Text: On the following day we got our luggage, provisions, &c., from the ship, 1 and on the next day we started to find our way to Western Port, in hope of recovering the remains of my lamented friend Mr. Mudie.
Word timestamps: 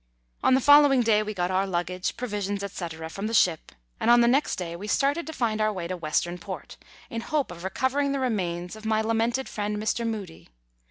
On 0.41 0.55
the 0.55 0.61
following 0.61 1.01
day 1.01 1.21
we 1.21 1.35
got 1.35 1.51
our 1.51 1.67
luggage, 1.67 2.17
provisions, 2.17 2.63
&c., 2.73 2.87
from 3.07 3.27
the 3.27 3.35
ship, 3.35 3.69
1 3.71 3.75
and 3.99 4.09
on 4.09 4.21
the 4.21 4.27
next 4.27 4.55
day 4.55 4.75
we 4.75 4.87
started 4.87 5.27
to 5.27 5.31
find 5.31 5.61
our 5.61 5.71
way 5.71 5.87
to 5.87 5.95
Western 5.95 6.39
Port, 6.39 6.75
in 7.11 7.21
hope 7.21 7.51
of 7.51 7.63
recovering 7.63 8.11
the 8.11 8.19
remains 8.19 8.75
of 8.75 8.83
my 8.83 9.01
lamented 9.03 9.47
friend 9.47 9.77
Mr. 9.77 10.03
Mudie. 10.07 10.47